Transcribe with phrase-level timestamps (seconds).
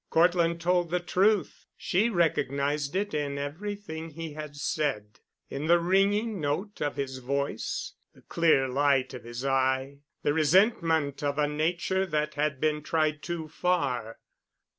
[0.09, 6.39] Cortland told the truth, she recognized it in everything he had said, in the ringing
[6.41, 12.07] note of his voice, the clear light of his eye, the resentment of a nature
[12.07, 14.17] that had been tried too far.